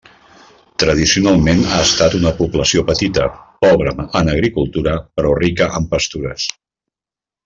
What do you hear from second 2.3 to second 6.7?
població petita, pobra en agricultura, però rica en pastures.